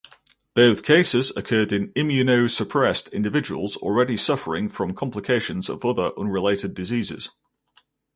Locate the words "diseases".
6.73-7.29